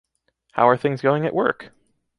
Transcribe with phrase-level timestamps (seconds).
[0.53, 1.73] How are things going at work?